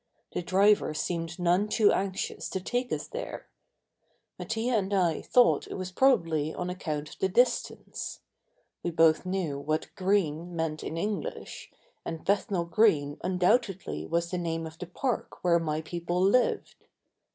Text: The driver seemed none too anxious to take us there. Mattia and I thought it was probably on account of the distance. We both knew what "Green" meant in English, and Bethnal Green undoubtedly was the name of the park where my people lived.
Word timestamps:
The 0.33 0.41
driver 0.41 0.95
seemed 0.95 1.37
none 1.37 1.67
too 1.69 1.91
anxious 1.91 2.49
to 2.49 2.59
take 2.59 2.91
us 2.91 3.07
there. 3.07 3.45
Mattia 4.39 4.71
and 4.71 4.91
I 4.91 5.21
thought 5.21 5.67
it 5.67 5.75
was 5.75 5.91
probably 5.91 6.55
on 6.55 6.71
account 6.71 7.09
of 7.13 7.19
the 7.19 7.29
distance. 7.29 8.19
We 8.81 8.89
both 8.89 9.27
knew 9.27 9.59
what 9.59 9.93
"Green" 9.95 10.55
meant 10.55 10.83
in 10.83 10.97
English, 10.97 11.69
and 12.03 12.25
Bethnal 12.25 12.65
Green 12.65 13.19
undoubtedly 13.23 14.07
was 14.07 14.31
the 14.31 14.39
name 14.39 14.65
of 14.65 14.79
the 14.79 14.87
park 14.87 15.43
where 15.43 15.59
my 15.59 15.81
people 15.83 16.19
lived. 16.19 16.73